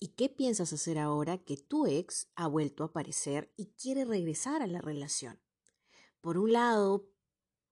¿Y 0.00 0.08
qué 0.08 0.28
piensas 0.28 0.72
hacer 0.72 0.98
ahora 0.98 1.38
que 1.38 1.56
tu 1.56 1.86
ex 1.86 2.30
ha 2.36 2.46
vuelto 2.46 2.84
a 2.84 2.86
aparecer 2.86 3.52
y 3.56 3.72
quiere 3.72 4.04
regresar 4.04 4.62
a 4.62 4.68
la 4.68 4.80
relación? 4.80 5.40
Por 6.20 6.38
un 6.38 6.52
lado, 6.52 7.08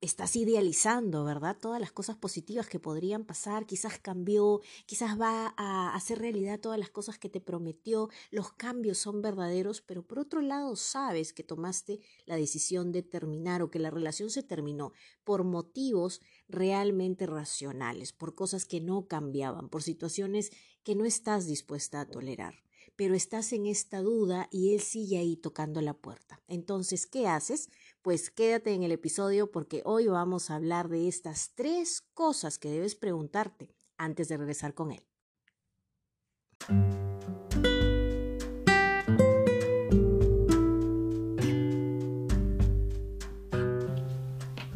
estás 0.01 0.37
idealizando, 0.37 1.25
¿verdad? 1.25 1.57
Todas 1.61 1.81
las 1.81 1.93
cosas 1.93 2.17
positivas 2.17 2.69
que 2.69 2.79
podrían 2.79 3.25
pasar, 3.25 3.67
quizás 3.67 3.99
cambió, 3.99 4.61
quizás 4.85 5.19
va 5.21 5.55
a 5.57 5.95
hacer 5.95 6.19
realidad 6.19 6.61
todas 6.61 6.79
las 6.79 6.91
cosas 6.91 7.19
que 7.19 7.29
te 7.29 7.41
prometió, 7.41 8.11
los 8.31 8.53
cambios 8.53 8.99
son 8.99 9.23
verdaderos, 9.23 9.81
pero 9.81 10.07
por 10.07 10.19
otro 10.19 10.43
lado 10.43 10.77
sabes 10.77 11.33
que 11.33 11.43
tomaste 11.43 12.01
la 12.27 12.37
decisión 12.37 12.93
de 12.93 13.03
terminar 13.03 13.63
o 13.63 13.71
que 13.71 13.79
la 13.79 13.91
relación 13.91 14.31
se 14.31 14.43
terminó 14.43 14.93
por 15.25 15.45
motivos 15.45 16.21
realmente 16.49 17.27
racionales, 17.27 18.13
por 18.13 18.35
cosas 18.35 18.67
que 18.67 18.81
no 18.81 19.07
cambiaban, 19.07 19.69
por 19.69 19.83
situaciones 19.83 20.51
que 20.83 20.95
no 20.95 21.05
estás 21.05 21.47
dispuesta 21.47 22.01
a 22.01 22.07
tolerar 22.07 22.67
pero 22.97 23.15
estás 23.15 23.53
en 23.53 23.67
esta 23.67 24.01
duda 24.01 24.49
y 24.51 24.75
él 24.75 24.81
sigue 24.81 25.19
ahí 25.19 25.37
tocando 25.37 25.83
la 25.83 25.95
puerta. 25.95 26.41
Entonces, 26.49 27.07
¿qué 27.07 27.29
haces? 27.29 27.69
Pues 28.07 28.31
quédate 28.31 28.73
en 28.73 28.85
el 28.85 28.93
episodio 28.93 29.51
porque 29.51 29.83
hoy 29.85 30.07
vamos 30.07 30.49
a 30.49 30.55
hablar 30.55 30.89
de 30.89 31.09
estas 31.09 31.57
tres 31.57 32.03
cosas 32.15 32.57
que 32.57 32.71
debes 32.71 32.95
preguntarte 32.95 33.75
antes 33.99 34.29
de 34.29 34.37
regresar 34.37 34.75
con 34.75 34.93
él. 34.93 35.03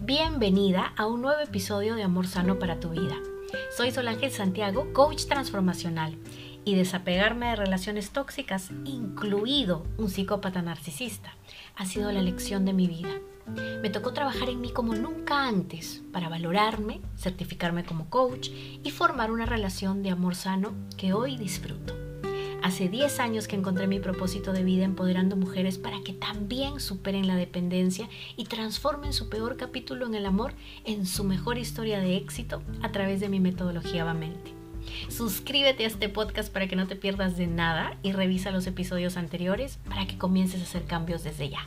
Bienvenida 0.00 0.92
a 0.96 1.06
un 1.06 1.22
nuevo 1.22 1.40
episodio 1.40 1.94
de 1.94 2.02
Amor 2.02 2.26
Sano 2.26 2.58
para 2.58 2.80
tu 2.80 2.90
vida. 2.90 3.16
Soy 3.76 3.92
Solángel 3.92 4.32
Santiago, 4.32 4.92
coach 4.92 5.26
transformacional 5.26 6.18
y 6.70 6.76
desapegarme 6.76 7.46
de 7.48 7.56
relaciones 7.56 8.10
tóxicas, 8.10 8.70
incluido 8.84 9.84
un 9.98 10.08
psicópata 10.08 10.62
narcisista, 10.62 11.34
ha 11.74 11.84
sido 11.84 12.12
la 12.12 12.22
lección 12.22 12.64
de 12.64 12.72
mi 12.72 12.86
vida. 12.86 13.10
Me 13.82 13.90
tocó 13.90 14.12
trabajar 14.12 14.48
en 14.48 14.60
mí 14.60 14.70
como 14.70 14.94
nunca 14.94 15.48
antes 15.48 16.00
para 16.12 16.28
valorarme, 16.28 17.00
certificarme 17.16 17.84
como 17.84 18.08
coach 18.08 18.50
y 18.84 18.90
formar 18.92 19.32
una 19.32 19.46
relación 19.46 20.04
de 20.04 20.10
amor 20.10 20.36
sano 20.36 20.72
que 20.96 21.12
hoy 21.12 21.36
disfruto. 21.36 21.96
Hace 22.62 22.88
10 22.88 23.18
años 23.18 23.48
que 23.48 23.56
encontré 23.56 23.88
mi 23.88 23.98
propósito 23.98 24.52
de 24.52 24.62
vida 24.62 24.84
empoderando 24.84 25.34
mujeres 25.34 25.76
para 25.76 26.00
que 26.04 26.12
también 26.12 26.78
superen 26.78 27.26
la 27.26 27.34
dependencia 27.34 28.08
y 28.36 28.44
transformen 28.44 29.12
su 29.12 29.28
peor 29.28 29.56
capítulo 29.56 30.06
en 30.06 30.14
el 30.14 30.24
amor 30.24 30.54
en 30.84 31.04
su 31.04 31.24
mejor 31.24 31.58
historia 31.58 31.98
de 31.98 32.16
éxito 32.16 32.62
a 32.80 32.92
través 32.92 33.18
de 33.18 33.28
mi 33.28 33.40
metodología 33.40 34.04
Vamente. 34.04 34.59
Suscríbete 35.08 35.84
a 35.84 35.86
este 35.88 36.08
podcast 36.08 36.52
para 36.52 36.68
que 36.68 36.76
no 36.76 36.86
te 36.86 36.96
pierdas 36.96 37.36
de 37.36 37.46
nada 37.46 37.98
y 38.02 38.12
revisa 38.12 38.50
los 38.50 38.66
episodios 38.66 39.16
anteriores 39.16 39.78
para 39.88 40.06
que 40.06 40.18
comiences 40.18 40.60
a 40.60 40.64
hacer 40.64 40.84
cambios 40.84 41.24
desde 41.24 41.50
ya. 41.50 41.66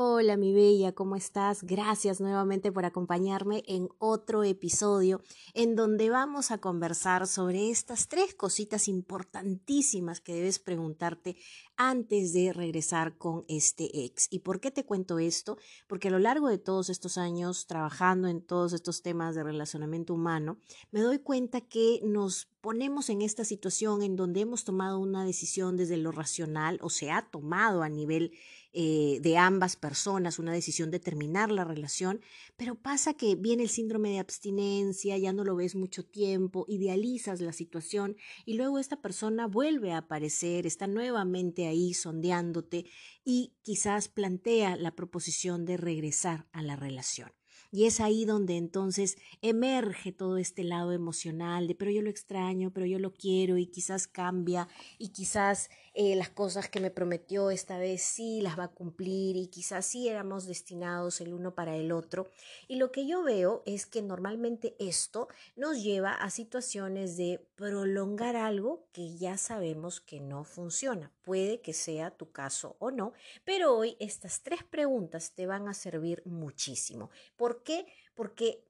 Hola 0.00 0.36
mi 0.36 0.52
bella, 0.52 0.92
¿cómo 0.92 1.14
estás? 1.14 1.62
Gracias 1.62 2.20
nuevamente 2.20 2.72
por 2.72 2.84
acompañarme 2.84 3.62
en 3.66 3.88
otro 3.98 4.42
episodio 4.42 5.22
en 5.54 5.76
donde 5.76 6.10
vamos 6.10 6.50
a 6.50 6.58
conversar 6.58 7.26
sobre 7.28 7.70
estas 7.70 8.08
tres 8.08 8.34
cositas 8.34 8.88
importantísimas 8.88 10.20
que 10.20 10.34
debes 10.34 10.58
preguntarte 10.58 11.36
antes 11.78 12.32
de 12.32 12.52
regresar 12.52 13.16
con 13.16 13.44
este 13.48 14.04
ex. 14.04 14.26
¿Y 14.30 14.40
por 14.40 14.60
qué 14.60 14.72
te 14.72 14.84
cuento 14.84 15.20
esto? 15.20 15.56
Porque 15.86 16.08
a 16.08 16.10
lo 16.10 16.18
largo 16.18 16.48
de 16.48 16.58
todos 16.58 16.90
estos 16.90 17.16
años 17.16 17.66
trabajando 17.66 18.26
en 18.28 18.42
todos 18.42 18.72
estos 18.72 19.00
temas 19.00 19.36
de 19.36 19.44
relacionamiento 19.44 20.12
humano, 20.12 20.58
me 20.90 21.00
doy 21.00 21.20
cuenta 21.20 21.60
que 21.60 22.00
nos 22.04 22.48
ponemos 22.60 23.08
en 23.10 23.22
esta 23.22 23.44
situación 23.44 24.02
en 24.02 24.16
donde 24.16 24.40
hemos 24.40 24.64
tomado 24.64 24.98
una 24.98 25.24
decisión 25.24 25.76
desde 25.76 25.96
lo 25.96 26.10
racional 26.10 26.78
o 26.82 26.90
se 26.90 27.12
ha 27.12 27.22
tomado 27.30 27.82
a 27.82 27.88
nivel 27.88 28.32
eh, 28.74 29.20
de 29.22 29.38
ambas 29.38 29.76
personas, 29.76 30.38
una 30.38 30.52
decisión 30.52 30.90
de 30.90 31.00
terminar 31.00 31.50
la 31.50 31.64
relación, 31.64 32.20
pero 32.56 32.74
pasa 32.74 33.14
que 33.14 33.34
viene 33.34 33.62
el 33.62 33.70
síndrome 33.70 34.10
de 34.10 34.18
abstinencia, 34.18 35.16
ya 35.16 35.32
no 35.32 35.42
lo 35.44 35.56
ves 35.56 35.74
mucho 35.74 36.04
tiempo, 36.04 36.66
idealizas 36.68 37.40
la 37.40 37.54
situación 37.54 38.16
y 38.44 38.54
luego 38.54 38.78
esta 38.78 39.00
persona 39.00 39.46
vuelve 39.46 39.92
a 39.92 39.98
aparecer, 39.98 40.66
está 40.66 40.86
nuevamente 40.86 41.66
ahí 41.68 41.94
sondeándote 41.94 42.86
y 43.24 43.54
quizás 43.62 44.08
plantea 44.08 44.76
la 44.76 44.94
proposición 44.94 45.64
de 45.64 45.76
regresar 45.76 46.48
a 46.52 46.62
la 46.62 46.76
relación. 46.76 47.30
Y 47.70 47.84
es 47.84 48.00
ahí 48.00 48.24
donde 48.24 48.56
entonces 48.56 49.18
emerge 49.42 50.12
todo 50.12 50.38
este 50.38 50.64
lado 50.64 50.92
emocional 50.92 51.68
de, 51.68 51.74
pero 51.74 51.90
yo 51.90 52.00
lo 52.00 52.08
extraño, 52.08 52.72
pero 52.72 52.86
yo 52.86 52.98
lo 52.98 53.12
quiero 53.12 53.58
y 53.58 53.66
quizás 53.66 54.06
cambia 54.06 54.68
y 54.98 55.10
quizás 55.10 55.68
eh, 56.00 56.14
las 56.14 56.28
cosas 56.28 56.68
que 56.68 56.78
me 56.78 56.92
prometió 56.92 57.50
esta 57.50 57.76
vez 57.76 58.02
sí 58.02 58.40
las 58.40 58.56
va 58.56 58.64
a 58.64 58.68
cumplir 58.68 59.36
y 59.36 59.48
quizás 59.48 59.84
sí 59.84 60.08
éramos 60.08 60.46
destinados 60.46 61.20
el 61.20 61.34
uno 61.34 61.56
para 61.56 61.74
el 61.74 61.90
otro. 61.90 62.30
Y 62.68 62.76
lo 62.76 62.92
que 62.92 63.04
yo 63.04 63.24
veo 63.24 63.64
es 63.66 63.84
que 63.84 64.00
normalmente 64.00 64.76
esto 64.78 65.26
nos 65.56 65.82
lleva 65.82 66.12
a 66.12 66.30
situaciones 66.30 67.16
de 67.16 67.44
prolongar 67.56 68.36
algo 68.36 68.86
que 68.92 69.16
ya 69.16 69.36
sabemos 69.36 70.00
que 70.00 70.20
no 70.20 70.44
funciona. 70.44 71.12
Puede 71.22 71.60
que 71.60 71.72
sea 71.72 72.16
tu 72.16 72.30
caso 72.30 72.76
o 72.78 72.92
no, 72.92 73.12
pero 73.44 73.76
hoy 73.76 73.96
estas 73.98 74.44
tres 74.44 74.62
preguntas 74.62 75.32
te 75.32 75.48
van 75.48 75.66
a 75.66 75.74
servir 75.74 76.22
muchísimo. 76.24 77.10
¿Por 77.36 77.48
¿Por 77.48 77.62
qué? 77.62 77.86
Porque 78.14 78.62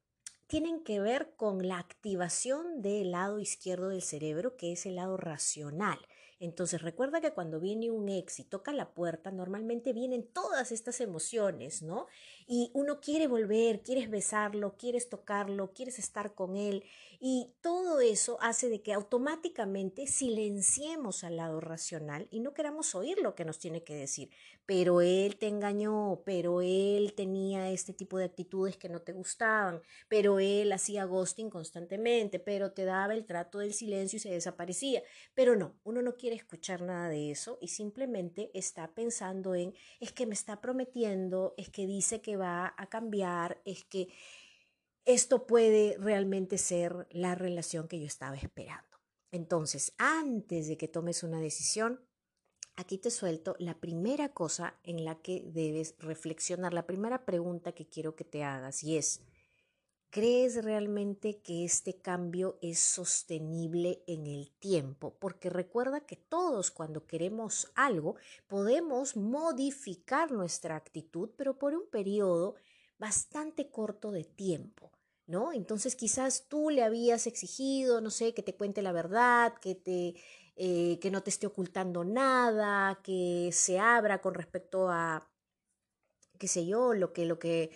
tienen 0.47 0.85
que 0.85 1.01
ver 1.01 1.35
con 1.37 1.67
la 1.67 1.79
activación 1.79 2.81
del 2.81 3.11
lado 3.11 3.41
izquierdo 3.41 3.89
del 3.89 4.03
cerebro, 4.03 4.57
que 4.57 4.71
es 4.71 4.87
el 4.87 4.95
lado 4.95 5.17
racional. 5.17 5.99
Entonces 6.41 6.83
recuerda 6.83 7.21
que 7.21 7.33
cuando 7.33 7.59
viene 7.61 7.91
un 7.91 8.09
ex 8.09 8.39
y 8.39 8.45
toca 8.45 8.73
la 8.73 8.95
puerta, 8.95 9.31
normalmente 9.33 9.93
vienen 9.93 10.27
todas 10.33 10.71
estas 10.73 11.01
emociones, 11.01 11.83
¿no? 11.83 12.07
Y 12.51 12.71
uno 12.73 12.99
quiere 13.03 13.27
volver, 13.27 13.83
quieres 13.83 14.09
besarlo, 14.09 14.75
quieres 14.79 15.11
tocarlo, 15.11 15.75
quieres 15.75 15.99
estar 15.99 16.35
con 16.35 16.57
él. 16.57 16.83
Y 17.21 17.53
todo 17.61 18.01
eso 18.01 18.39
hace 18.41 18.71
de 18.71 18.81
que 18.81 18.95
automáticamente 18.95 20.07
silenciemos 20.07 21.25
al 21.25 21.37
lado 21.37 21.61
racional 21.61 22.27
y 22.31 22.41
no 22.41 22.55
queramos 22.55 22.95
oír 22.95 23.19
lo 23.21 23.35
que 23.35 23.45
nos 23.45 23.59
tiene 23.59 23.85
que 23.85 23.95
decir. 23.95 24.31
Pero 24.65 25.03
él 25.03 25.37
te 25.37 25.49
engañó, 25.49 26.23
pero 26.25 26.63
él 26.63 27.13
tenía 27.15 27.71
este 27.71 27.93
tipo 27.93 28.17
de 28.17 28.25
actitudes 28.27 28.79
que 28.79 28.89
no 28.89 29.01
te 29.03 29.13
gustaban, 29.13 29.83
pero 30.09 30.39
él 30.39 30.73
hacía 30.73 31.05
ghosting 31.05 31.51
constantemente, 31.51 32.39
pero 32.39 32.73
te 32.73 32.85
daba 32.85 33.15
el 33.15 33.27
trato 33.27 33.59
del 33.59 33.75
silencio 33.75 34.17
y 34.17 34.21
se 34.21 34.31
desaparecía. 34.31 35.03
Pero 35.35 35.55
no, 35.55 35.75
uno 35.85 36.01
no 36.01 36.17
quiere 36.17 36.37
escuchar 36.37 36.81
nada 36.81 37.11
de 37.11 37.31
eso 37.31 37.59
y 37.61 37.69
simplemente 37.69 38.51
está 38.55 38.95
pensando 38.95 39.55
en 39.55 39.75
es 40.01 40.13
que 40.13 40.25
me 40.25 40.35
está 40.35 40.61
prometiendo, 40.63 41.55
es 41.59 41.69
que 41.69 41.87
dice 41.87 42.23
que 42.23 42.38
va 42.39 42.75
a 42.77 42.87
cambiar, 42.87 43.61
es 43.65 43.85
que 43.85 44.09
esto 45.05 45.47
puede 45.47 45.97
realmente 45.99 46.59
ser 46.59 47.07
la 47.11 47.35
relación 47.35 47.89
que 47.89 47.99
yo 47.99 48.07
estaba 48.07 48.37
esperando. 48.37 48.87
Entonces, 49.31 49.95
antes 49.99 50.69
de 50.69 50.77
que 50.77 50.89
tomes 50.89 51.23
una 51.23 51.41
decisión, 51.41 52.01
aquí 52.77 52.99
te 52.99 53.11
suelto 53.11 53.57
la 53.59 53.81
primera 53.81 54.31
cosa 54.31 54.79
en 54.85 55.05
la 55.05 55.21
que 55.21 55.43
debes 55.47 55.97
reflexionar, 55.99 56.73
la 56.73 56.87
primera 56.87 57.25
pregunta 57.25 57.73
que 57.73 57.89
quiero 57.89 58.17
que 58.17 58.25
te 58.25 58.45
hagas 58.45 58.85
y 58.85 58.97
es, 58.97 59.23
¿Crees 60.11 60.65
realmente 60.65 61.43
que 61.43 61.65
este 61.65 62.01
cambio 62.01 62.59
es 62.63 62.79
sostenible 62.79 64.03
en 64.07 64.27
el 64.27 64.51
tiempo? 64.59 65.15
Porque 65.19 65.51
recuerda 65.51 66.01
que 66.01 66.17
todos 66.17 66.71
cuando 66.71 67.07
queremos 67.07 67.71
algo 67.75 68.17
podemos 68.47 69.17
modificar 69.17 70.33
nuestra 70.33 70.77
actitud, 70.77 71.31
pero 71.37 71.59
por 71.59 71.75
un 71.75 71.87
periodo 71.91 72.55
bastante 72.99 73.71
corto 73.71 74.11
de 74.11 74.25
tiempo. 74.25 74.93
¿No? 75.27 75.53
Entonces 75.53 75.95
quizás 75.95 76.49
tú 76.49 76.71
le 76.71 76.83
habías 76.83 77.27
exigido, 77.27 78.01
no 78.01 78.09
sé, 78.09 78.33
que 78.33 78.43
te 78.43 78.57
cuente 78.57 78.81
la 78.81 78.93
verdad, 78.93 79.53
que 79.61 79.75
te 79.75 80.15
eh, 80.57 80.99
que 81.01 81.11
no 81.11 81.23
te 81.23 81.31
esté 81.31 81.47
ocultando 81.47 82.03
nada, 82.03 82.99
que 83.05 83.51
se 83.53 83.79
abra 83.79 84.21
con 84.23 84.35
respecto 84.35 84.89
a 84.91 85.31
qué 86.39 86.49
sé 86.49 86.67
yo, 86.67 86.95
lo 86.95 87.13
que 87.13 87.27
lo 87.27 87.39
que 87.39 87.71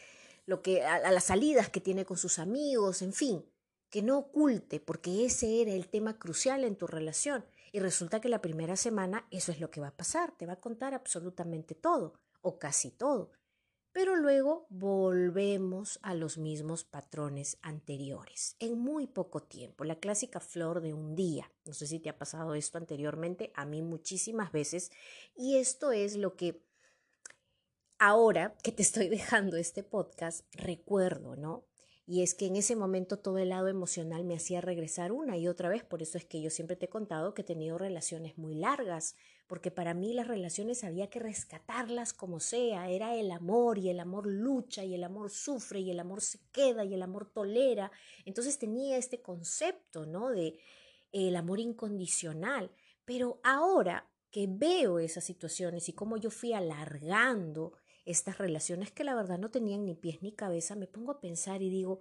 lo 0.46 0.62
que, 0.62 0.84
a, 0.84 1.10
las 1.10 1.24
salidas 1.24 1.68
que 1.68 1.80
tiene 1.80 2.04
con 2.04 2.16
sus 2.16 2.38
amigos, 2.38 3.02
en 3.02 3.12
fin, 3.12 3.44
que 3.90 4.02
no 4.02 4.18
oculte, 4.18 4.80
porque 4.80 5.24
ese 5.24 5.60
era 5.60 5.72
el 5.72 5.88
tema 5.88 6.18
crucial 6.18 6.64
en 6.64 6.76
tu 6.76 6.86
relación. 6.86 7.44
Y 7.72 7.80
resulta 7.80 8.20
que 8.20 8.28
la 8.28 8.42
primera 8.42 8.76
semana 8.76 9.26
eso 9.30 9.52
es 9.52 9.60
lo 9.60 9.70
que 9.70 9.80
va 9.80 9.88
a 9.88 9.96
pasar, 9.96 10.36
te 10.36 10.46
va 10.46 10.54
a 10.54 10.60
contar 10.60 10.94
absolutamente 10.94 11.74
todo, 11.74 12.14
o 12.40 12.58
casi 12.58 12.90
todo. 12.90 13.32
Pero 13.92 14.16
luego 14.16 14.66
volvemos 14.70 15.98
a 16.02 16.14
los 16.14 16.38
mismos 16.38 16.84
patrones 16.84 17.58
anteriores, 17.60 18.56
en 18.58 18.78
muy 18.78 19.06
poco 19.06 19.42
tiempo, 19.42 19.84
la 19.84 20.00
clásica 20.00 20.40
flor 20.40 20.80
de 20.80 20.94
un 20.94 21.14
día. 21.14 21.52
No 21.66 21.74
sé 21.74 21.86
si 21.86 22.00
te 22.00 22.08
ha 22.08 22.16
pasado 22.16 22.54
esto 22.54 22.78
anteriormente, 22.78 23.52
a 23.54 23.66
mí 23.66 23.82
muchísimas 23.82 24.50
veces, 24.50 24.90
y 25.36 25.56
esto 25.58 25.92
es 25.92 26.16
lo 26.16 26.36
que 26.36 26.64
ahora 28.02 28.56
que 28.64 28.72
te 28.72 28.82
estoy 28.82 29.08
dejando 29.08 29.56
este 29.56 29.84
podcast, 29.84 30.44
recuerdo, 30.56 31.36
¿no? 31.36 31.64
Y 32.04 32.22
es 32.22 32.34
que 32.34 32.46
en 32.46 32.56
ese 32.56 32.74
momento 32.74 33.20
todo 33.20 33.38
el 33.38 33.50
lado 33.50 33.68
emocional 33.68 34.24
me 34.24 34.34
hacía 34.34 34.60
regresar 34.60 35.12
una 35.12 35.36
y 35.36 35.46
otra 35.46 35.68
vez. 35.68 35.84
Por 35.84 36.02
eso 36.02 36.18
es 36.18 36.24
que 36.24 36.42
yo 36.42 36.50
siempre 36.50 36.74
te 36.74 36.86
he 36.86 36.88
contado 36.88 37.32
que 37.32 37.42
he 37.42 37.44
tenido 37.44 37.78
relaciones 37.78 38.36
muy 38.36 38.56
largas, 38.56 39.14
porque 39.46 39.70
para 39.70 39.94
mí 39.94 40.14
las 40.14 40.26
relaciones 40.26 40.82
había 40.82 41.10
que 41.10 41.20
rescatarlas 41.20 42.12
como 42.12 42.40
sea. 42.40 42.90
Era 42.90 43.14
el 43.14 43.30
amor 43.30 43.78
y 43.78 43.88
el 43.88 44.00
amor 44.00 44.26
lucha 44.26 44.84
y 44.84 44.96
el 44.96 45.04
amor 45.04 45.30
sufre 45.30 45.78
y 45.78 45.92
el 45.92 46.00
amor 46.00 46.22
se 46.22 46.40
queda 46.50 46.84
y 46.84 46.94
el 46.94 47.02
amor 47.02 47.30
tolera. 47.32 47.92
Entonces 48.24 48.58
tenía 48.58 48.96
este 48.96 49.22
concepto, 49.22 50.06
¿no? 50.06 50.30
De 50.30 50.58
el 51.12 51.36
amor 51.36 51.60
incondicional. 51.60 52.72
Pero 53.04 53.40
ahora 53.44 54.10
que 54.32 54.48
veo 54.48 54.98
esas 54.98 55.22
situaciones 55.22 55.88
y 55.88 55.92
cómo 55.92 56.16
yo 56.16 56.30
fui 56.30 56.52
alargando 56.52 57.74
estas 58.04 58.38
relaciones 58.38 58.90
que 58.90 59.04
la 59.04 59.14
verdad 59.14 59.38
no 59.38 59.50
tenían 59.50 59.84
ni 59.84 59.94
pies 59.94 60.22
ni 60.22 60.32
cabeza, 60.32 60.74
me 60.74 60.86
pongo 60.86 61.12
a 61.12 61.20
pensar 61.20 61.62
y 61.62 61.70
digo, 61.70 62.00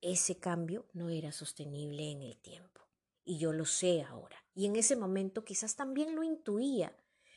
ese 0.00 0.38
cambio 0.38 0.86
no 0.92 1.10
era 1.10 1.32
sostenible 1.32 2.10
en 2.10 2.22
el 2.22 2.36
tiempo. 2.36 2.80
Y 3.24 3.38
yo 3.38 3.52
lo 3.52 3.64
sé 3.64 4.02
ahora. 4.02 4.44
Y 4.54 4.66
en 4.66 4.76
ese 4.76 4.96
momento 4.96 5.44
quizás 5.44 5.76
también 5.76 6.14
lo 6.14 6.22
intuía, 6.24 6.96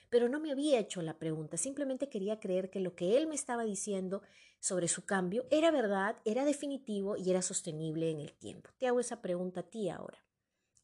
pero 0.10 0.30
no 0.30 0.40
me 0.40 0.52
había 0.52 0.80
hecho 0.80 1.02
la 1.02 1.18
pregunta. 1.18 1.58
Simplemente 1.58 2.10
quería 2.10 2.40
creer 2.40 2.70
que 2.70 2.80
lo 2.80 2.96
que 2.96 3.18
él 3.18 3.28
me 3.28 3.36
estaba 3.36 3.64
diciendo 3.64 4.22
sobre 4.60 4.88
su 4.88 5.06
cambio 5.06 5.46
era 5.52 5.72
verdad, 5.72 6.18
era 6.26 6.44
definitivo 6.46 7.18
y 7.18 7.30
era 7.30 7.42
sostenible 7.42 8.10
en 8.10 8.20
el 8.20 8.34
tiempo. 8.34 8.72
Te 8.78 8.88
hago 8.88 9.00
esa 9.00 9.22
pregunta 9.22 9.62
a 9.62 9.70
ti 9.70 9.90
ahora. 9.90 10.24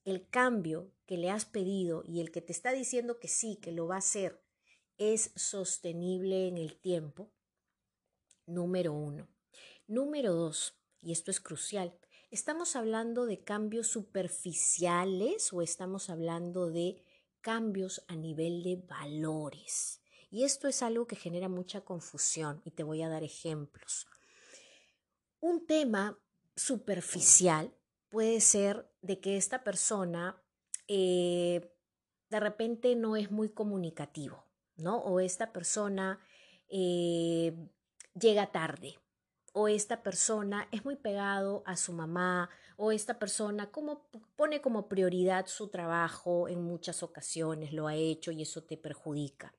El 0.04 0.28
cambio 0.28 0.92
que 1.06 1.18
le 1.18 1.30
has 1.30 1.46
pedido 1.46 2.04
y 2.06 2.22
el 2.22 2.32
que 2.32 2.42
te 2.42 2.52
está 2.52 2.72
diciendo 2.72 3.20
que 3.20 3.28
sí, 3.28 3.56
que 3.56 3.72
lo 3.72 3.88
va 3.88 3.96
a 3.96 4.00
hacer, 4.00 4.41
es 5.02 5.32
sostenible 5.36 6.48
en 6.48 6.60
el 6.60 6.78
tiempo? 6.78 7.32
Número 8.46 8.94
uno. 8.94 9.28
Número 9.88 10.32
dos, 10.32 10.78
y 11.02 11.12
esto 11.12 11.32
es 11.32 11.40
crucial, 11.42 11.98
¿estamos 12.30 12.76
hablando 12.76 13.26
de 13.26 13.44
cambios 13.44 13.88
superficiales 13.88 15.52
o 15.54 15.64
estamos 15.64 16.12
hablando 16.12 16.70
de 16.70 17.04
cambios 17.42 18.04
a 18.08 18.16
nivel 18.16 18.62
de 18.62 18.76
valores? 18.76 20.02
Y 20.30 20.44
esto 20.44 20.68
es 20.68 20.84
algo 20.84 21.08
que 21.08 21.16
genera 21.16 21.50
mucha 21.50 21.82
confusión 21.82 22.62
y 22.64 22.70
te 22.70 22.84
voy 22.84 23.02
a 23.02 23.10
dar 23.10 23.24
ejemplos. 23.24 24.06
Un 25.40 25.66
tema 25.66 26.20
superficial 26.56 27.76
puede 28.10 28.40
ser 28.40 28.88
de 29.02 29.20
que 29.20 29.36
esta 29.36 29.64
persona 29.64 30.40
eh, 30.88 31.74
de 32.30 32.40
repente 32.40 32.96
no 32.96 33.16
es 33.16 33.32
muy 33.32 33.50
comunicativo. 33.50 34.51
¿No? 34.76 34.98
O 34.98 35.20
esta 35.20 35.52
persona 35.52 36.20
eh, 36.70 37.54
llega 38.20 38.52
tarde, 38.52 39.00
o 39.54 39.68
esta 39.68 40.04
persona 40.04 40.68
es 40.72 40.86
muy 40.86 40.96
pegado 40.96 41.64
a 41.66 41.76
su 41.76 41.94
mamá, 41.94 42.50
o 42.78 42.92
esta 42.92 43.20
persona 43.20 43.72
como, 43.72 44.10
pone 44.36 44.62
como 44.62 44.88
prioridad 44.88 45.46
su 45.48 45.70
trabajo 45.70 46.48
en 46.48 46.62
muchas 46.64 47.04
ocasiones, 47.04 47.74
lo 47.74 47.88
ha 47.88 47.96
hecho 47.96 48.32
y 48.32 48.42
eso 48.42 48.64
te 48.64 48.78
perjudica. 48.78 49.54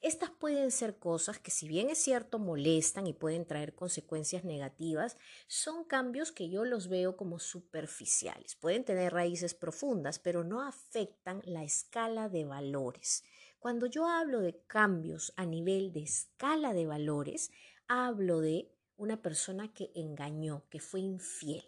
Estas 0.00 0.30
pueden 0.30 0.70
ser 0.70 0.98
cosas 0.98 1.40
que 1.40 1.50
si 1.50 1.66
bien 1.66 1.90
es 1.90 1.98
cierto 1.98 2.38
molestan 2.38 3.08
y 3.08 3.12
pueden 3.12 3.46
traer 3.46 3.74
consecuencias 3.74 4.44
negativas, 4.44 5.16
son 5.48 5.82
cambios 5.82 6.30
que 6.30 6.48
yo 6.48 6.64
los 6.64 6.88
veo 6.88 7.16
como 7.16 7.40
superficiales. 7.40 8.54
Pueden 8.54 8.84
tener 8.84 9.12
raíces 9.12 9.54
profundas, 9.54 10.20
pero 10.20 10.44
no 10.44 10.62
afectan 10.62 11.42
la 11.44 11.64
escala 11.64 12.28
de 12.28 12.44
valores. 12.44 13.24
Cuando 13.58 13.86
yo 13.86 14.06
hablo 14.06 14.40
de 14.40 14.60
cambios 14.66 15.32
a 15.36 15.44
nivel 15.44 15.92
de 15.92 16.02
escala 16.02 16.72
de 16.72 16.86
valores, 16.86 17.50
hablo 17.88 18.40
de 18.40 18.70
una 18.96 19.20
persona 19.20 19.72
que 19.72 19.90
engañó, 19.94 20.64
que 20.70 20.78
fue 20.78 21.00
infiel. 21.00 21.64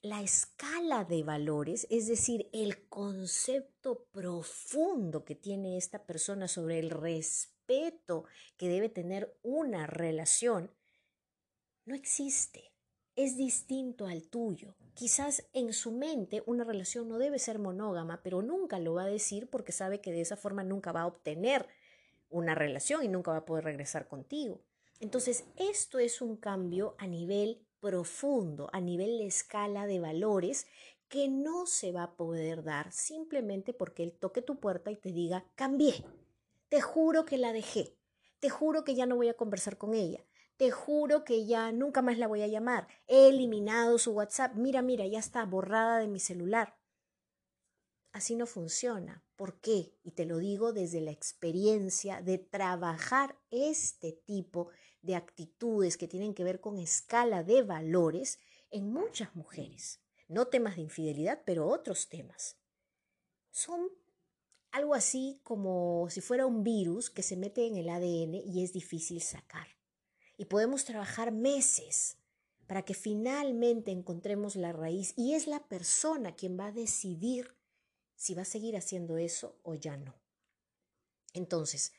La 0.00 0.22
escala 0.22 1.04
de 1.04 1.22
valores, 1.22 1.86
es 1.88 2.08
decir, 2.08 2.48
el 2.52 2.88
concepto 2.88 4.06
profundo 4.10 5.24
que 5.24 5.36
tiene 5.36 5.76
esta 5.76 6.04
persona 6.04 6.48
sobre 6.48 6.80
el 6.80 6.90
respeto 6.90 8.24
que 8.56 8.68
debe 8.68 8.88
tener 8.88 9.38
una 9.42 9.86
relación, 9.86 10.72
no 11.84 11.94
existe. 11.94 12.72
Es 13.14 13.36
distinto 13.36 14.06
al 14.06 14.28
tuyo. 14.28 14.74
Quizás 14.94 15.48
en 15.52 15.72
su 15.72 15.92
mente 15.92 16.42
una 16.46 16.64
relación 16.64 17.08
no 17.08 17.18
debe 17.18 17.38
ser 17.38 17.58
monógama, 17.58 18.20
pero 18.22 18.42
nunca 18.42 18.78
lo 18.78 18.94
va 18.94 19.04
a 19.04 19.06
decir 19.06 19.48
porque 19.48 19.72
sabe 19.72 20.00
que 20.00 20.12
de 20.12 20.20
esa 20.20 20.36
forma 20.36 20.64
nunca 20.64 20.92
va 20.92 21.02
a 21.02 21.06
obtener 21.06 21.66
una 22.28 22.54
relación 22.54 23.02
y 23.04 23.08
nunca 23.08 23.30
va 23.30 23.38
a 23.38 23.44
poder 23.44 23.64
regresar 23.64 24.08
contigo. 24.08 24.60
Entonces, 25.00 25.44
esto 25.56 25.98
es 25.98 26.20
un 26.20 26.36
cambio 26.36 26.94
a 26.98 27.06
nivel 27.06 27.66
profundo, 27.80 28.70
a 28.72 28.80
nivel 28.80 29.18
de 29.18 29.26
escala 29.26 29.86
de 29.86 29.98
valores 29.98 30.66
que 31.08 31.28
no 31.28 31.66
se 31.66 31.92
va 31.92 32.04
a 32.04 32.16
poder 32.16 32.62
dar 32.62 32.92
simplemente 32.92 33.74
porque 33.74 34.02
él 34.02 34.12
toque 34.12 34.40
tu 34.40 34.60
puerta 34.60 34.90
y 34.90 34.96
te 34.96 35.12
diga, 35.12 35.44
cambié, 35.56 36.04
te 36.68 36.80
juro 36.80 37.24
que 37.24 37.36
la 37.36 37.52
dejé, 37.52 37.96
te 38.40 38.48
juro 38.48 38.84
que 38.84 38.94
ya 38.94 39.04
no 39.04 39.16
voy 39.16 39.28
a 39.28 39.36
conversar 39.36 39.76
con 39.76 39.92
ella, 39.94 40.24
te 40.56 40.70
juro 40.70 41.24
que 41.24 41.46
ya 41.46 41.72
nunca 41.72 42.02
más 42.02 42.18
la 42.18 42.26
voy 42.26 42.42
a 42.42 42.46
llamar. 42.46 42.88
He 43.06 43.28
eliminado 43.28 43.98
su 43.98 44.12
WhatsApp. 44.12 44.54
Mira, 44.54 44.82
mira, 44.82 45.06
ya 45.06 45.18
está 45.18 45.44
borrada 45.44 45.98
de 45.98 46.08
mi 46.08 46.20
celular. 46.20 46.78
Así 48.12 48.36
no 48.36 48.46
funciona. 48.46 49.24
¿Por 49.36 49.60
qué? 49.60 49.96
Y 50.02 50.12
te 50.12 50.26
lo 50.26 50.38
digo 50.38 50.72
desde 50.72 51.00
la 51.00 51.10
experiencia 51.10 52.20
de 52.20 52.38
trabajar 52.38 53.38
este 53.50 54.12
tipo 54.12 54.68
de 55.00 55.16
actitudes 55.16 55.96
que 55.96 56.08
tienen 56.08 56.34
que 56.34 56.44
ver 56.44 56.60
con 56.60 56.78
escala 56.78 57.42
de 57.42 57.62
valores 57.62 58.38
en 58.70 58.92
muchas 58.92 59.34
mujeres. 59.34 60.00
No 60.28 60.46
temas 60.46 60.76
de 60.76 60.82
infidelidad, 60.82 61.42
pero 61.44 61.68
otros 61.68 62.08
temas. 62.08 62.58
Son 63.50 63.88
algo 64.70 64.94
así 64.94 65.40
como 65.42 66.08
si 66.10 66.20
fuera 66.20 66.46
un 66.46 66.62
virus 66.62 67.10
que 67.10 67.22
se 67.22 67.36
mete 67.36 67.66
en 67.66 67.76
el 67.76 67.88
ADN 67.88 68.34
y 68.34 68.62
es 68.62 68.72
difícil 68.72 69.20
sacar 69.20 69.66
y 70.42 70.44
podemos 70.44 70.84
trabajar 70.84 71.30
meses 71.30 72.16
para 72.66 72.82
que 72.82 72.94
finalmente 72.94 73.92
encontremos 73.92 74.56
la 74.56 74.72
raíz 74.72 75.14
y 75.16 75.34
es 75.34 75.46
la 75.46 75.68
persona 75.68 76.34
quien 76.34 76.58
va 76.58 76.66
a 76.66 76.72
decidir 76.72 77.54
si 78.16 78.34
va 78.34 78.42
a 78.42 78.44
seguir 78.44 78.76
haciendo 78.76 79.18
eso 79.18 79.56
o 79.62 79.76
ya 79.76 79.96
no. 79.96 80.16
Entonces, 81.32 81.92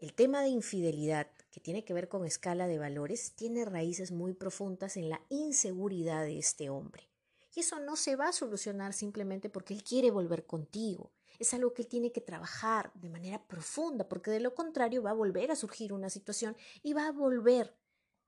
el 0.00 0.12
tema 0.12 0.42
de 0.42 0.48
infidelidad, 0.48 1.28
que 1.52 1.60
tiene 1.60 1.84
que 1.84 1.94
ver 1.94 2.08
con 2.08 2.26
escala 2.26 2.66
de 2.66 2.80
valores, 2.80 3.34
tiene 3.36 3.64
raíces 3.64 4.10
muy 4.10 4.32
profundas 4.32 4.96
en 4.96 5.08
la 5.08 5.20
inseguridad 5.28 6.24
de 6.24 6.36
este 6.36 6.70
hombre. 6.70 7.08
Y 7.54 7.60
eso 7.60 7.78
no 7.78 7.94
se 7.94 8.16
va 8.16 8.30
a 8.30 8.32
solucionar 8.32 8.92
simplemente 8.92 9.50
porque 9.50 9.72
él 9.72 9.84
quiere 9.84 10.10
volver 10.10 10.46
contigo. 10.46 11.12
Es 11.38 11.54
algo 11.54 11.72
que 11.72 11.82
él 11.82 11.88
tiene 11.88 12.10
que 12.10 12.20
trabajar 12.20 12.90
de 12.94 13.08
manera 13.08 13.46
profunda, 13.46 14.08
porque 14.08 14.32
de 14.32 14.40
lo 14.40 14.52
contrario 14.52 15.00
va 15.00 15.10
a 15.10 15.14
volver 15.14 15.52
a 15.52 15.56
surgir 15.56 15.92
una 15.92 16.10
situación 16.10 16.56
y 16.82 16.92
va 16.92 17.06
a 17.06 17.12
volver 17.12 17.72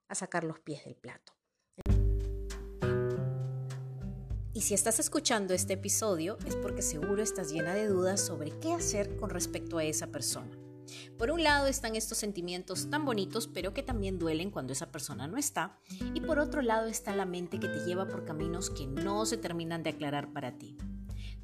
a 0.07 0.15
sacar 0.15 0.43
los 0.43 0.59
pies 0.59 0.85
del 0.85 0.95
plato. 0.95 1.33
Y 4.57 4.61
si 4.61 4.73
estás 4.73 4.99
escuchando 4.99 5.53
este 5.53 5.73
episodio 5.73 6.39
es 6.47 6.55
porque 6.55 6.81
seguro 6.81 7.21
estás 7.21 7.51
llena 7.51 7.75
de 7.75 7.85
dudas 7.85 8.19
sobre 8.19 8.49
qué 8.59 8.73
hacer 8.73 9.15
con 9.17 9.29
respecto 9.29 9.77
a 9.77 9.83
esa 9.83 10.07
persona. 10.07 10.49
Por 11.17 11.29
un 11.29 11.43
lado 11.43 11.67
están 11.67 11.95
estos 11.95 12.17
sentimientos 12.17 12.89
tan 12.89 13.05
bonitos 13.05 13.47
pero 13.47 13.75
que 13.75 13.83
también 13.83 14.17
duelen 14.17 14.49
cuando 14.49 14.73
esa 14.73 14.91
persona 14.91 15.27
no 15.27 15.37
está. 15.37 15.77
Y 16.15 16.21
por 16.21 16.39
otro 16.39 16.63
lado 16.63 16.87
está 16.87 17.15
la 17.15 17.25
mente 17.25 17.59
que 17.59 17.67
te 17.67 17.85
lleva 17.85 18.07
por 18.07 18.25
caminos 18.25 18.71
que 18.71 18.87
no 18.87 19.27
se 19.27 19.37
terminan 19.37 19.83
de 19.83 19.91
aclarar 19.91 20.33
para 20.33 20.57
ti. 20.57 20.75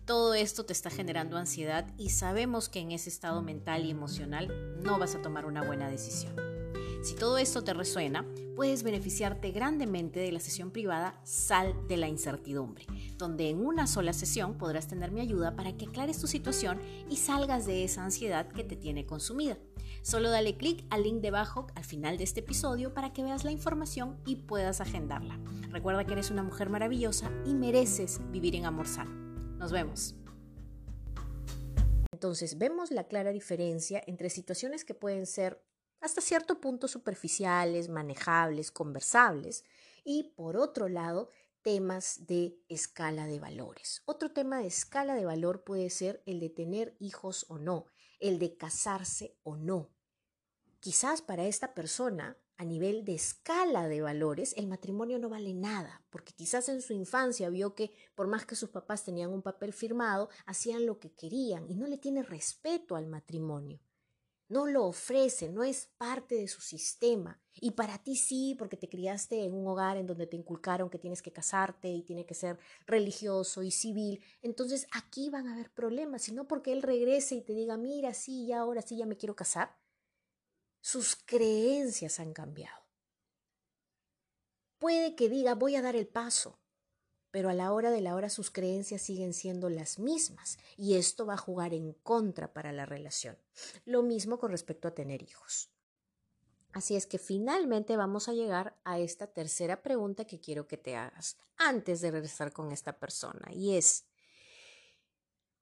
Todo 0.05 0.33
esto 0.33 0.65
te 0.65 0.73
está 0.73 0.89
generando 0.89 1.37
ansiedad 1.37 1.93
y 1.97 2.09
sabemos 2.09 2.67
que 2.67 2.79
en 2.79 2.91
ese 2.91 3.09
estado 3.09 3.43
mental 3.43 3.85
y 3.85 3.91
emocional 3.91 4.49
no 4.81 4.97
vas 4.97 5.13
a 5.13 5.21
tomar 5.21 5.45
una 5.45 5.63
buena 5.63 5.87
decisión. 5.87 6.52
Si 7.03 7.15
todo 7.15 7.37
esto 7.37 7.65
te 7.65 7.73
resuena, 7.73 8.25
puedes 8.55 8.81
beneficiarte 8.81 9.51
grandemente 9.51 10.21
de 10.21 10.31
la 10.31 10.39
sesión 10.39 10.71
privada 10.71 11.19
Sal 11.25 11.75
de 11.89 11.97
la 11.97 12.07
Incertidumbre, 12.07 12.85
donde 13.17 13.49
en 13.49 13.65
una 13.65 13.87
sola 13.87 14.13
sesión 14.13 14.57
podrás 14.57 14.87
tener 14.87 15.11
mi 15.11 15.19
ayuda 15.19 15.53
para 15.53 15.75
que 15.75 15.87
aclares 15.87 16.21
tu 16.21 16.27
situación 16.27 16.79
y 17.09 17.17
salgas 17.17 17.65
de 17.65 17.83
esa 17.83 18.05
ansiedad 18.05 18.47
que 18.47 18.63
te 18.63 18.77
tiene 18.77 19.05
consumida. 19.05 19.57
Solo 20.01 20.29
dale 20.29 20.55
clic 20.55 20.85
al 20.91 21.03
link 21.03 21.19
debajo 21.19 21.67
al 21.75 21.83
final 21.83 22.17
de 22.17 22.23
este 22.23 22.39
episodio 22.39 22.93
para 22.93 23.11
que 23.11 23.21
veas 23.21 23.43
la 23.43 23.51
información 23.51 24.17
y 24.25 24.37
puedas 24.37 24.79
agendarla. 24.79 25.37
Recuerda 25.71 26.05
que 26.05 26.13
eres 26.13 26.31
una 26.31 26.43
mujer 26.43 26.69
maravillosa 26.69 27.29
y 27.45 27.53
mereces 27.53 28.21
vivir 28.31 28.55
en 28.55 28.65
amor 28.65 28.87
sano. 28.87 29.11
Nos 29.57 29.73
vemos. 29.73 30.15
Entonces 32.13 32.57
vemos 32.57 32.91
la 32.91 33.03
clara 33.03 33.31
diferencia 33.31 34.01
entre 34.07 34.29
situaciones 34.29 34.85
que 34.85 34.93
pueden 34.93 35.25
ser 35.25 35.61
hasta 36.03 36.19
cierto 36.19 36.59
punto 36.59 36.89
superficiales, 36.89 37.87
manejables, 37.87 38.71
conversables, 38.71 39.63
y 40.03 40.33
por 40.35 40.57
otro 40.57 40.89
lado, 40.89 41.29
temas 41.61 42.27
de 42.27 42.59
escala 42.67 43.25
de 43.25 43.39
valores. 43.39 44.01
Otro 44.03 44.33
tema 44.33 44.59
de 44.59 44.67
escala 44.67 45.15
de 45.15 45.23
valor 45.23 45.63
puede 45.63 45.89
ser 45.89 46.21
el 46.25 46.41
de 46.41 46.49
tener 46.49 46.97
hijos 46.99 47.45
o 47.47 47.57
no, 47.57 47.85
el 48.19 48.37
de 48.37 48.57
casarse 48.57 49.37
o 49.43 49.55
no. 49.55 49.91
Quizás 50.81 51.21
para 51.21 51.45
esta 51.45 51.73
persona 51.73 52.37
a 52.57 52.65
nivel 52.65 53.05
de 53.05 53.15
escala 53.15 53.87
de 53.87 54.01
valores, 54.01 54.53
el 54.57 54.67
matrimonio 54.67 55.19
no 55.19 55.29
vale 55.29 55.53
nada, 55.53 56.03
porque 56.09 56.33
quizás 56.33 56.67
en 56.67 56.81
su 56.81 56.91
infancia 56.91 57.47
vio 57.47 57.75
que 57.75 57.95
por 58.13 58.27
más 58.27 58.45
que 58.45 58.57
sus 58.57 58.71
papás 58.71 59.05
tenían 59.05 59.31
un 59.31 59.41
papel 59.41 59.71
firmado, 59.71 60.27
hacían 60.45 60.85
lo 60.85 60.99
que 60.99 61.13
querían 61.13 61.69
y 61.69 61.75
no 61.75 61.87
le 61.87 61.97
tiene 61.97 62.23
respeto 62.23 62.97
al 62.97 63.07
matrimonio. 63.07 63.79
No 64.53 64.67
lo 64.67 64.85
ofrece, 64.85 65.49
no 65.49 65.63
es 65.63 65.89
parte 65.97 66.35
de 66.35 66.47
su 66.47 66.61
sistema. 66.61 67.41
Y 67.55 67.71
para 67.71 67.97
ti 67.97 68.15
sí, 68.15 68.55
porque 68.57 68.77
te 68.77 68.87
criaste 68.87 69.43
en 69.43 69.53
un 69.53 69.67
hogar 69.67 69.97
en 69.97 70.07
donde 70.07 70.27
te 70.27 70.35
inculcaron 70.35 70.89
que 70.89 70.99
tienes 70.99 71.21
que 71.21 71.33
casarte 71.33 71.89
y 71.89 72.03
tiene 72.03 72.25
que 72.25 72.35
ser 72.35 72.59
religioso 72.85 73.63
y 73.63 73.71
civil. 73.71 74.23
Entonces 74.41 74.87
aquí 74.91 75.29
van 75.29 75.47
a 75.47 75.53
haber 75.53 75.71
problemas, 75.71 76.21
sino 76.21 76.47
porque 76.47 76.71
él 76.71 76.81
regrese 76.81 77.35
y 77.35 77.41
te 77.41 77.53
diga, 77.53 77.77
mira, 77.77 78.13
sí, 78.13 78.47
ya 78.47 78.59
ahora 78.59 78.81
sí, 78.81 78.97
ya 78.97 79.05
me 79.05 79.17
quiero 79.17 79.35
casar 79.35 79.75
sus 80.83 81.15
creencias 81.15 82.19
han 82.19 82.33
cambiado. 82.33 82.83
Puede 84.79 85.15
que 85.15 85.29
diga 85.29 85.55
voy 85.55 85.77
a 85.77 85.81
dar 85.81 85.95
el 85.95 86.07
paso, 86.07 86.59
pero 87.33 87.49
a 87.49 87.55
la 87.55 87.73
hora 87.73 87.89
de 87.89 87.99
la 87.99 88.13
hora 88.13 88.29
sus 88.29 88.51
creencias 88.51 89.01
siguen 89.01 89.33
siendo 89.33 89.67
las 89.67 89.97
mismas 89.97 90.59
y 90.77 90.93
esto 90.93 91.25
va 91.25 91.33
a 91.33 91.37
jugar 91.37 91.73
en 91.73 91.93
contra 91.93 92.53
para 92.53 92.71
la 92.71 92.85
relación. 92.85 93.39
Lo 93.85 94.03
mismo 94.03 94.37
con 94.37 94.51
respecto 94.51 94.87
a 94.87 94.93
tener 94.93 95.23
hijos. 95.23 95.71
Así 96.73 96.95
es 96.95 97.07
que 97.07 97.17
finalmente 97.17 97.97
vamos 97.97 98.29
a 98.29 98.33
llegar 98.33 98.77
a 98.83 98.99
esta 98.99 99.25
tercera 99.25 99.81
pregunta 99.81 100.25
que 100.25 100.39
quiero 100.39 100.67
que 100.67 100.77
te 100.77 100.95
hagas 100.95 101.37
antes 101.57 102.01
de 102.01 102.11
regresar 102.11 102.53
con 102.53 102.71
esta 102.71 102.99
persona 102.99 103.51
y 103.51 103.77
es, 103.77 104.05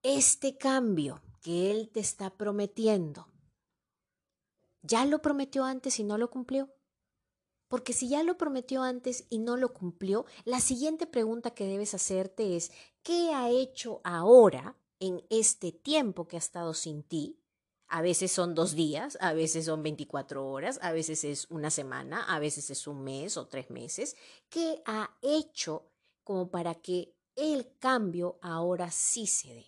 este 0.04 0.58
cambio 0.58 1.24
que 1.42 1.72
él 1.72 1.90
te 1.90 2.02
está 2.02 2.36
prometiendo, 2.36 3.32
¿Ya 4.84 5.06
lo 5.06 5.22
prometió 5.22 5.64
antes 5.64 6.00
y 6.00 6.04
no 6.04 6.18
lo 6.18 6.32
cumplió? 6.32 6.74
Porque 7.72 7.94
si 7.94 8.10
ya 8.10 8.22
lo 8.24 8.38
prometió 8.38 8.84
antes 8.84 9.24
y 9.30 9.40
no 9.40 9.56
lo 9.56 9.72
cumplió, 9.72 10.26
la 10.44 10.60
siguiente 10.60 11.08
pregunta 11.08 11.52
que 11.52 11.66
debes 11.66 11.94
hacerte 11.94 12.58
es, 12.58 12.70
¿qué 13.02 13.34
ha 13.34 13.50
hecho 13.50 14.02
ahora 14.04 14.76
en 15.00 15.24
este 15.30 15.72
tiempo 15.72 16.28
que 16.28 16.36
ha 16.36 16.40
estado 16.40 16.74
sin 16.74 17.02
ti? 17.02 17.40
A 17.88 18.02
veces 18.02 18.30
son 18.30 18.56
dos 18.56 18.76
días, 18.76 19.18
a 19.22 19.32
veces 19.32 19.64
son 19.64 19.84
24 19.84 20.46
horas, 20.46 20.80
a 20.82 20.92
veces 20.92 21.24
es 21.24 21.48
una 21.50 21.70
semana, 21.70 22.24
a 22.24 22.40
veces 22.40 22.70
es 22.72 22.88
un 22.88 23.06
mes 23.06 23.38
o 23.38 23.48
tres 23.48 23.70
meses. 23.70 24.18
¿Qué 24.50 24.82
ha 24.86 25.16
hecho 25.22 25.88
como 26.26 26.52
para 26.52 26.76
que 26.76 27.16
el 27.38 27.78
cambio 27.80 28.38
ahora 28.42 28.92
sí 28.92 29.28
se 29.28 29.54
dé? 29.54 29.66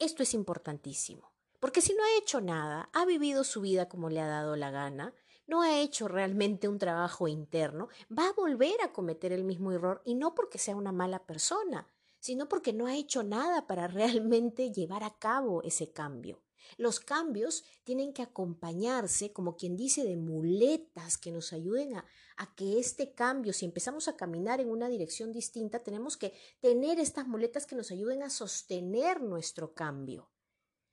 Esto 0.00 0.24
es 0.24 0.34
importantísimo. 0.34 1.32
Porque 1.60 1.80
si 1.80 1.92
no 1.94 2.04
ha 2.04 2.18
hecho 2.18 2.40
nada, 2.40 2.88
ha 2.92 3.04
vivido 3.04 3.44
su 3.44 3.60
vida 3.60 3.88
como 3.88 4.10
le 4.10 4.20
ha 4.20 4.26
dado 4.26 4.54
la 4.54 4.70
gana, 4.70 5.12
no 5.48 5.62
ha 5.62 5.80
hecho 5.80 6.06
realmente 6.06 6.68
un 6.68 6.78
trabajo 6.78 7.26
interno, 7.26 7.88
va 8.16 8.28
a 8.28 8.32
volver 8.34 8.80
a 8.82 8.92
cometer 8.92 9.32
el 9.32 9.44
mismo 9.44 9.72
error 9.72 10.02
y 10.04 10.14
no 10.14 10.34
porque 10.34 10.58
sea 10.58 10.76
una 10.76 10.92
mala 10.92 11.26
persona, 11.26 11.88
sino 12.20 12.48
porque 12.48 12.72
no 12.72 12.86
ha 12.86 12.94
hecho 12.94 13.22
nada 13.22 13.66
para 13.66 13.88
realmente 13.88 14.70
llevar 14.70 15.02
a 15.02 15.18
cabo 15.18 15.62
ese 15.62 15.90
cambio. 15.90 16.42
Los 16.76 17.00
cambios 17.00 17.64
tienen 17.82 18.12
que 18.12 18.20
acompañarse, 18.20 19.32
como 19.32 19.56
quien 19.56 19.74
dice, 19.74 20.04
de 20.04 20.18
muletas 20.18 21.16
que 21.16 21.32
nos 21.32 21.54
ayuden 21.54 21.96
a, 21.96 22.04
a, 22.36 22.54
que 22.54 22.78
este 22.78 23.14
cambio, 23.14 23.54
si 23.54 23.64
empezamos 23.64 24.06
a 24.06 24.16
caminar 24.16 24.60
en 24.60 24.68
una 24.68 24.88
dirección 24.90 25.32
distinta, 25.32 25.82
tenemos 25.82 26.18
que 26.18 26.34
tener 26.60 27.00
estas 27.00 27.26
muletas 27.26 27.64
que 27.64 27.74
nos 27.74 27.90
ayuden 27.90 28.22
a 28.22 28.28
sostener 28.28 29.22
nuestro 29.22 29.72
cambio. 29.72 30.30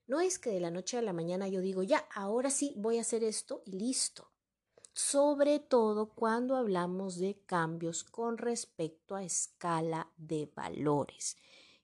No 0.07 0.21
es 0.21 0.39
que 0.39 0.51
de 0.51 0.61
la 0.61 0.71
noche 0.71 0.97
a 0.97 1.01
la 1.01 1.11
mañana 1.11 1.49
yo 1.49 1.59
digo, 1.59 1.83
ya, 1.83 2.07
ahora 2.13 2.51
sí 2.51 2.73
voy 2.77 2.99
a 2.99 3.01
hacer 3.01 3.25
esto 3.25 3.61
y 3.65 3.73
listo. 3.73 4.31
Sobre 4.97 5.59
todo 5.59 6.05
cuando 6.05 6.55
hablamos 6.55 7.17
de 7.17 7.37
cambios 7.45 8.05
con 8.05 8.37
respecto 8.37 9.15
a 9.15 9.25
escala 9.25 10.09
de 10.15 10.49
valores, 10.55 11.35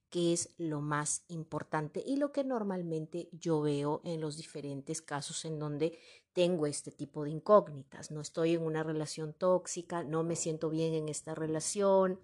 que 0.09 0.31
es 0.31 0.53
lo 0.57 0.79
más 0.79 1.25
importante 1.27 2.01
y 2.05 2.15
lo 2.15 2.31
que 2.31 2.45
normalmente 2.45 3.27
yo 3.33 3.59
veo 3.59 3.99
en 4.05 4.21
los 4.21 4.37
diferentes 4.37 5.01
casos 5.01 5.43
en 5.43 5.59
donde 5.59 5.99
tengo 6.31 6.67
este 6.67 6.89
tipo 6.89 7.25
de 7.25 7.31
incógnitas. 7.31 8.11
No 8.11 8.21
estoy 8.21 8.53
en 8.53 8.61
una 8.61 8.81
relación 8.81 9.33
tóxica, 9.33 10.05
no 10.05 10.23
me 10.23 10.37
siento 10.37 10.69
bien 10.69 10.93
en 10.93 11.09
esta 11.09 11.35
relación, 11.35 12.17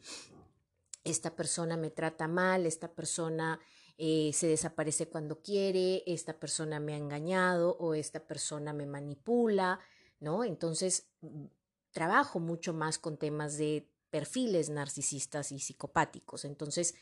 esta 1.03 1.35
persona 1.35 1.75
me 1.75 1.89
trata 1.89 2.29
mal, 2.29 2.65
esta 2.65 2.93
persona 2.93 3.59
eh, 3.97 4.31
se 4.31 4.47
desaparece 4.47 5.09
cuando 5.09 5.41
quiere, 5.41 6.03
esta 6.07 6.39
persona 6.39 6.79
me 6.79 6.93
ha 6.93 6.97
engañado 6.97 7.75
o 7.77 7.93
esta 7.93 8.25
persona 8.25 8.71
me 8.71 8.85
manipula, 8.85 9.81
¿no? 10.19 10.43
Entonces, 10.43 11.07
mm, 11.21 11.45
trabajo 11.91 12.39
mucho 12.39 12.73
más 12.73 12.99
con 12.99 13.17
temas 13.17 13.57
de 13.57 13.89
perfiles 14.09 14.69
narcisistas 14.69 15.51
y 15.51 15.59
psicopáticos. 15.59 16.45
Entonces, 16.45 16.95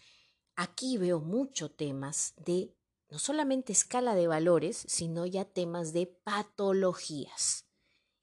aquí 0.55 0.97
veo 0.97 1.19
mucho 1.19 1.71
temas 1.71 2.33
de 2.37 2.75
no 3.09 3.19
solamente 3.19 3.71
escala 3.71 4.15
de 4.15 4.27
valores, 4.27 4.77
sino 4.87 5.25
ya 5.25 5.45
temas 5.45 5.93
de 5.93 6.07
patologías. 6.07 7.65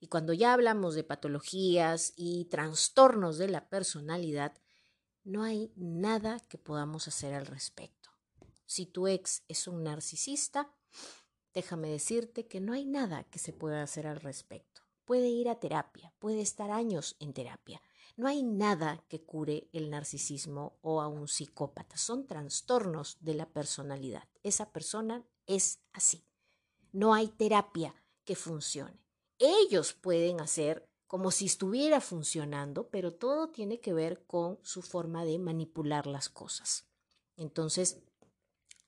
Y 0.01 0.09
cuando 0.09 0.33
ya 0.33 0.53
hablamos 0.53 0.95
de 0.95 1.05
patologías 1.05 2.13
y 2.17 2.47
trastornos 2.47 3.39
de 3.39 3.49
la 3.49 3.69
personalidad, 3.69 4.53
no 5.25 5.45
hay 5.45 5.73
nada 5.77 6.41
que 6.49 6.59
podamos 6.59 7.07
hacer 7.07 7.35
al 7.35 7.47
respecto. 7.47 8.11
Si 8.67 8.87
tu 8.87 9.07
ex 9.07 9.45
es 9.47 9.69
un 9.69 9.85
narcisista, 9.85 10.75
déjame 11.55 11.89
decirte 11.89 12.49
que 12.49 12.61
no 12.61 12.73
hay 12.73 12.85
nada 12.85 13.25
que 13.25 13.39
se 13.39 13.53
pueda 13.53 13.83
hacer 13.83 14.07
al 14.07 14.21
respecto. 14.21 14.82
Puede 15.05 15.29
ir 15.29 15.49
a 15.49 15.59
terapia, 15.59 16.13
puede 16.19 16.41
estar 16.41 16.71
años 16.71 17.17
en 17.19 17.33
terapia. 17.33 17.83
No 18.17 18.29
hay 18.29 18.43
nada 18.43 19.05
que 19.09 19.25
cure 19.25 19.69
el 19.73 19.91
narcisismo 19.91 20.79
o 20.83 21.01
a 21.01 21.09
un 21.09 21.29
psicópata. 21.29 21.97
Son 21.97 22.27
trastornos 22.27 23.17
de 23.21 23.35
la 23.35 23.47
personalidad. 23.47 24.29
Esa 24.43 24.71
persona 24.73 25.27
es 25.47 25.81
así. 25.93 26.25
No 26.93 27.15
hay 27.15 27.29
terapia 27.29 27.95
que 28.25 28.37
funcione. 28.37 29.03
Ellos 29.39 29.95
pueden 29.95 30.41
hacer 30.41 30.89
como 31.07 31.31
si 31.31 31.47
estuviera 31.47 32.01
funcionando, 32.01 32.89
pero 32.89 33.13
todo 33.13 33.51
tiene 33.51 33.81
que 33.81 33.93
ver 33.93 34.25
con 34.27 34.59
su 34.63 34.83
forma 34.83 35.25
de 35.25 35.39
manipular 35.39 36.07
las 36.07 36.29
cosas. 36.29 36.87
Entonces, 37.37 37.99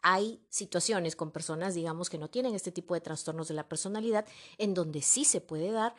hay 0.07 0.45
situaciones 0.51 1.17
con 1.17 1.31
personas, 1.31 1.75
digamos, 1.75 2.11
que 2.11 2.19
no 2.19 2.29
tienen 2.29 2.55
este 2.55 2.71
tipo 2.71 2.93
de 2.93 3.01
trastornos 3.01 3.49
de 3.49 3.55
la 3.55 3.71
personalidad, 3.71 4.27
en 4.59 4.75
donde 4.75 5.01
sí 5.01 5.25
se 5.25 5.41
puede 5.41 5.71
dar 5.71 5.95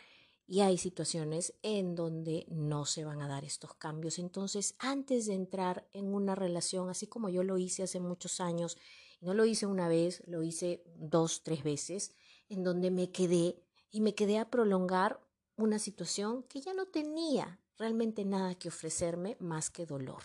y 0.45 0.61
hay 0.61 0.77
situaciones 0.77 1.55
en 1.63 1.95
donde 1.95 2.45
no 2.47 2.85
se 2.85 3.03
van 3.03 3.19
a 3.23 3.27
dar 3.27 3.43
estos 3.43 3.73
cambios. 3.73 4.19
Entonces, 4.19 4.75
antes 4.77 5.25
de 5.25 5.33
entrar 5.33 5.89
en 5.91 6.13
una 6.13 6.35
relación, 6.35 6.87
así 6.87 7.07
como 7.07 7.29
yo 7.29 7.41
lo 7.41 7.57
hice 7.57 7.81
hace 7.81 7.99
muchos 7.99 8.39
años, 8.41 8.77
no 9.21 9.33
lo 9.33 9.43
hice 9.43 9.65
una 9.65 9.87
vez, 9.87 10.21
lo 10.27 10.43
hice 10.43 10.83
dos, 10.97 11.41
tres 11.41 11.63
veces, 11.63 12.13
en 12.47 12.63
donde 12.63 12.91
me 12.91 13.09
quedé 13.09 13.59
y 13.89 14.01
me 14.01 14.13
quedé 14.13 14.37
a 14.37 14.51
prolongar 14.51 15.19
una 15.55 15.79
situación 15.79 16.43
que 16.43 16.61
ya 16.61 16.75
no 16.75 16.85
tenía 16.85 17.59
realmente 17.79 18.23
nada 18.23 18.53
que 18.53 18.67
ofrecerme 18.67 19.35
más 19.39 19.71
que 19.71 19.87
dolor 19.87 20.21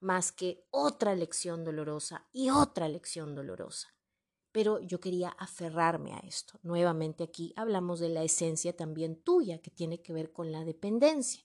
más 0.00 0.32
que 0.32 0.66
otra 0.70 1.14
lección 1.14 1.64
dolorosa 1.64 2.26
y 2.32 2.50
otra 2.50 2.88
lección 2.88 3.34
dolorosa. 3.34 3.94
Pero 4.52 4.80
yo 4.80 5.00
quería 5.00 5.28
aferrarme 5.30 6.14
a 6.14 6.18
esto. 6.18 6.58
Nuevamente 6.62 7.24
aquí 7.24 7.52
hablamos 7.56 8.00
de 8.00 8.08
la 8.08 8.22
esencia 8.22 8.76
también 8.76 9.22
tuya 9.22 9.60
que 9.60 9.70
tiene 9.70 10.00
que 10.00 10.12
ver 10.12 10.32
con 10.32 10.52
la 10.52 10.64
dependencia. 10.64 11.44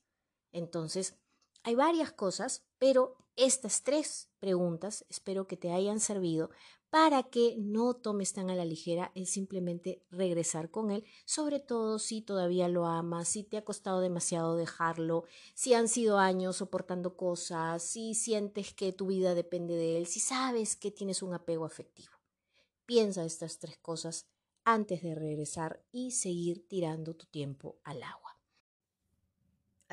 Entonces, 0.52 1.16
hay 1.64 1.76
varias 1.76 2.12
cosas, 2.12 2.66
pero 2.78 3.18
estas 3.36 3.84
tres 3.84 4.30
preguntas 4.40 5.06
espero 5.10 5.48
que 5.48 5.58
te 5.58 5.72
hayan 5.72 6.00
servido 6.00 6.52
para 6.94 7.24
que 7.24 7.56
no 7.58 7.96
tomes 7.96 8.34
tan 8.34 8.52
a 8.52 8.56
la 8.56 8.66
ligera 8.66 9.12
el 9.16 9.26
simplemente 9.26 10.04
regresar 10.12 10.70
con 10.70 10.92
él, 10.92 11.04
sobre 11.26 11.60
todo 11.60 11.98
si 11.98 12.22
todavía 12.22 12.68
lo 12.68 12.86
amas, 12.86 13.30
si 13.30 13.44
te 13.44 13.58
ha 13.58 13.66
costado 13.66 14.00
demasiado 14.00 14.56
dejarlo, 14.56 15.24
si 15.56 15.74
han 15.74 15.88
sido 15.88 16.20
años 16.20 16.58
soportando 16.58 17.18
cosas, 17.18 17.82
si 17.82 18.14
sientes 18.14 18.76
que 18.76 18.94
tu 18.94 19.08
vida 19.08 19.34
depende 19.34 19.74
de 19.74 19.98
él, 19.98 20.06
si 20.06 20.20
sabes 20.20 20.76
que 20.76 20.92
tienes 20.92 21.24
un 21.24 21.34
apego 21.34 21.66
afectivo. 21.66 22.14
Piensa 22.86 23.26
estas 23.26 23.58
tres 23.58 23.80
cosas 23.80 24.28
antes 24.64 25.02
de 25.02 25.16
regresar 25.16 25.84
y 25.92 26.12
seguir 26.12 26.68
tirando 26.68 27.16
tu 27.16 27.26
tiempo 27.26 27.80
al 27.86 28.04
agua. 28.04 28.23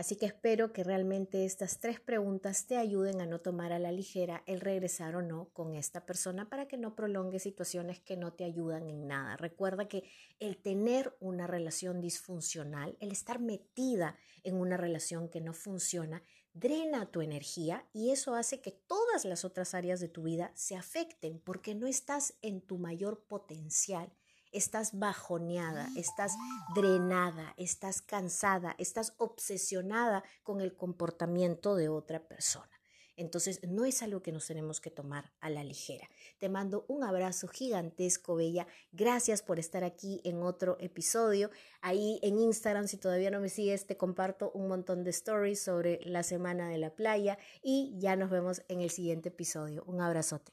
Así 0.01 0.17
que 0.17 0.25
espero 0.25 0.73
que 0.73 0.83
realmente 0.83 1.45
estas 1.45 1.79
tres 1.79 2.01
preguntas 2.01 2.67
te 2.67 2.79
ayuden 2.79 3.21
a 3.21 3.27
no 3.27 3.43
tomar 3.43 3.71
a 3.71 3.79
la 3.79 3.93
ligera 3.93 4.43
el 4.47 4.63
regresar 4.63 5.15
o 5.15 5.21
no 5.21 5.51
con 5.53 5.75
esta 5.75 6.07
persona 6.07 6.49
para 6.49 6.67
que 6.67 6.79
no 6.79 6.97
prolongues 6.97 7.43
situaciones 7.43 8.01
que 8.01 8.17
no 8.17 8.33
te 8.33 8.45
ayudan 8.45 8.89
en 8.89 9.07
nada. 9.07 9.37
Recuerda 9.37 9.89
que 9.89 10.05
el 10.39 10.57
tener 10.57 11.15
una 11.21 11.47
relación 11.47 12.01
disfuncional, 12.01 12.97
el 12.99 13.13
estar 13.13 13.41
metida 13.41 14.17
en 14.43 14.55
una 14.55 14.79
relación 14.79 15.29
que 15.29 15.43
no 15.43 15.53
funciona, 15.53 16.23
drena 16.55 17.11
tu 17.11 17.21
energía 17.21 17.87
y 17.93 18.11
eso 18.11 18.35
hace 18.35 18.63
que 18.63 18.73
todas 18.73 19.27
las 19.27 19.45
otras 19.45 19.75
áreas 19.75 20.01
de 20.01 20.09
tu 20.09 20.23
vida 20.23 20.51
se 20.55 20.77
afecten 20.77 21.41
porque 21.41 21.75
no 21.75 21.87
estás 21.87 22.39
en 22.41 22.63
tu 22.63 22.79
mayor 22.79 23.27
potencial 23.27 24.11
estás 24.53 24.99
bajoneada, 24.99 25.89
estás 25.97 26.35
drenada, 26.75 27.55
estás 27.57 28.03
cansada, 28.03 28.75
estás 28.79 29.15
obsesionada 29.19 30.25
con 30.43 30.61
el 30.61 30.77
comportamiento 30.77 31.77
de 31.77 31.89
otra 31.89 32.27
persona. 32.27 32.81
Entonces, 33.21 33.61
no 33.69 33.85
es 33.85 34.03
algo 34.03 34.23
que 34.23 34.33
nos 34.33 34.47
tenemos 34.47 34.81
que 34.81 34.91
tomar 34.91 35.31
a 35.41 35.51
la 35.51 35.63
ligera. 35.63 36.09
Te 36.39 36.49
mando 36.49 36.87
un 36.89 37.05
abrazo 37.05 37.49
gigantesco, 37.49 38.35
Bella. 38.35 38.67
Gracias 38.93 39.43
por 39.43 39.59
estar 39.59 39.85
aquí 39.85 40.23
en 40.25 40.43
otro 40.43 40.79
episodio. 40.81 41.51
Ahí 41.83 42.19
en 42.23 42.39
Instagram, 42.39 42.89
si 42.89 42.97
todavía 42.97 43.31
no 43.31 43.41
me 43.41 43.51
sigues, 43.51 43.87
te 43.87 43.99
comparto 43.99 44.51
un 44.53 44.69
montón 44.69 45.05
de 45.05 45.11
stories 45.11 45.61
sobre 45.61 46.01
la 46.07 46.23
semana 46.23 46.71
de 46.71 46.79
la 46.79 46.95
playa 46.95 47.37
y 47.63 47.93
ya 47.99 48.17
nos 48.17 48.31
vemos 48.31 48.63
en 48.69 48.81
el 48.81 48.89
siguiente 48.89 49.29
episodio. 49.29 49.85
Un 49.85 50.01
abrazote. 50.01 50.53